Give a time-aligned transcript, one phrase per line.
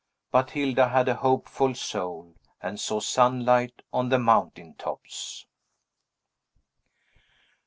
[0.31, 5.45] But Hilda had a hopeful soul, and saw sunlight on the mountain tops.